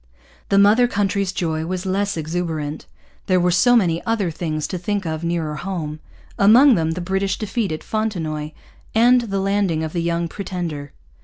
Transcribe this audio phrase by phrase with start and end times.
[0.49, 2.87] The mother country's joy was less exuberant.
[3.27, 5.99] There were so many other things to think of nearer home;
[6.39, 8.49] among them the British defeat at Fontenoy
[8.95, 10.91] and the landing of the Young Pretender.